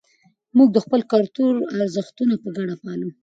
[0.57, 3.09] موږ د خپل کلتور ارزښتونه په ګډه پالو.